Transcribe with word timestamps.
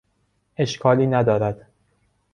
اشکالی 0.57 1.07
ندارد. 1.07 1.67